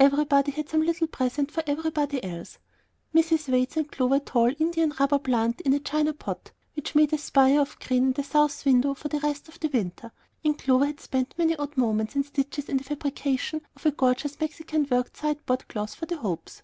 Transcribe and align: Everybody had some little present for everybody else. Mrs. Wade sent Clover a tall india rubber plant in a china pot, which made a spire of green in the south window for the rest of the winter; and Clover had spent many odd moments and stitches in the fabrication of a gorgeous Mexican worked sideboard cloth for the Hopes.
Everybody 0.00 0.50
had 0.50 0.68
some 0.68 0.82
little 0.82 1.06
present 1.06 1.52
for 1.52 1.62
everybody 1.64 2.24
else. 2.24 2.58
Mrs. 3.14 3.48
Wade 3.52 3.70
sent 3.70 3.92
Clover 3.92 4.16
a 4.16 4.18
tall 4.18 4.52
india 4.58 4.88
rubber 4.98 5.20
plant 5.20 5.60
in 5.60 5.72
a 5.72 5.78
china 5.78 6.12
pot, 6.12 6.50
which 6.74 6.96
made 6.96 7.12
a 7.12 7.18
spire 7.18 7.60
of 7.60 7.78
green 7.78 8.06
in 8.06 8.12
the 8.14 8.24
south 8.24 8.66
window 8.66 8.94
for 8.94 9.06
the 9.06 9.20
rest 9.20 9.46
of 9.48 9.60
the 9.60 9.68
winter; 9.68 10.10
and 10.44 10.58
Clover 10.58 10.86
had 10.86 10.98
spent 10.98 11.36
many 11.38 11.54
odd 11.54 11.76
moments 11.76 12.16
and 12.16 12.26
stitches 12.26 12.68
in 12.68 12.78
the 12.78 12.82
fabrication 12.82 13.60
of 13.76 13.86
a 13.86 13.92
gorgeous 13.92 14.40
Mexican 14.40 14.88
worked 14.90 15.16
sideboard 15.18 15.68
cloth 15.68 15.94
for 15.94 16.06
the 16.06 16.16
Hopes. 16.16 16.62